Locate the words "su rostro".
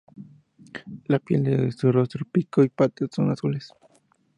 1.71-2.25